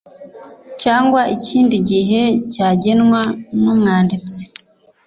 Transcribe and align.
cyangwa 0.81 1.21
ikindi 1.35 1.75
gihe 1.89 2.21
cyagenwa 2.53 3.21
n 3.61 3.63
umwanditsi 3.73 4.41